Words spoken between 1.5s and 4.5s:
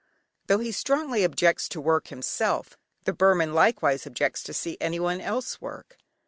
to work himself the Burman likewise objects